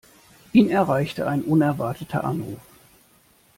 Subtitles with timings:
[0.51, 2.57] Ihn erreichte ein unerwarteter Anruf.